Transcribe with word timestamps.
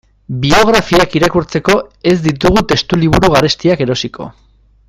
Biografiak 0.45 1.13
irakurtzeko 1.19 1.77
ez 2.13 2.15
ditugu 2.25 2.65
testuliburu 2.75 3.33
garestiak 3.37 3.85
erosiko. 3.89 4.31